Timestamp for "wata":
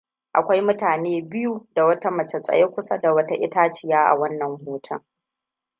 1.85-2.11, 3.13-3.35